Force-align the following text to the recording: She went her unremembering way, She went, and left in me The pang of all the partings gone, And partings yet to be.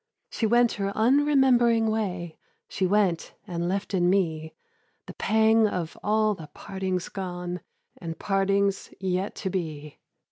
She 0.31 0.47
went 0.47 0.71
her 0.81 0.91
unremembering 0.95 1.85
way, 1.85 2.39
She 2.67 2.87
went, 2.87 3.35
and 3.45 3.69
left 3.69 3.93
in 3.93 4.09
me 4.09 4.55
The 5.05 5.13
pang 5.13 5.67
of 5.67 5.95
all 6.01 6.33
the 6.33 6.47
partings 6.55 7.07
gone, 7.07 7.59
And 7.99 8.17
partings 8.17 8.91
yet 8.99 9.35
to 9.35 9.51
be. 9.51 9.99